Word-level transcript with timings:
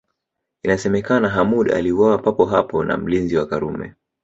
Inasemekana 0.63 1.29
Hamoud 1.29 1.71
aliuawa 1.71 2.17
papo 2.17 2.45
hapo 2.45 2.83
na 2.83 2.97
mlinzi 2.97 3.37
wa 3.37 3.45
Karume 3.45 3.93